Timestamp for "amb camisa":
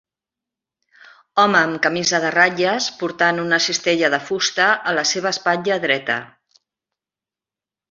1.59-2.21